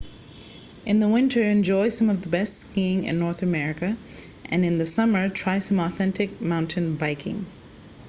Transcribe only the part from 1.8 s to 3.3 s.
some of the best skiing in